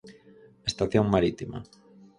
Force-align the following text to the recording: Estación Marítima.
Estación 0.69 1.05
Marítima. 1.13 1.57